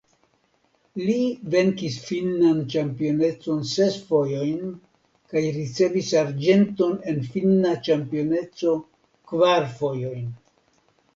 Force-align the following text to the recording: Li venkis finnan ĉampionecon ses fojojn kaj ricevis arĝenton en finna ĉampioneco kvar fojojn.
Li 1.07 1.17
venkis 1.55 1.97
finnan 2.05 2.61
ĉampionecon 2.75 3.59
ses 3.71 3.97
fojojn 4.07 4.71
kaj 5.33 5.43
ricevis 5.57 6.09
arĝenton 6.23 6.95
en 7.13 7.19
finna 7.35 7.75
ĉampioneco 7.89 8.73
kvar 9.33 9.69
fojojn. 9.83 10.25